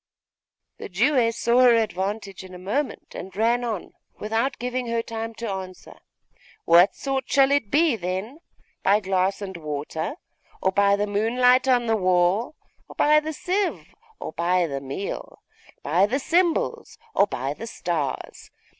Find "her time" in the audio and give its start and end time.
4.87-5.35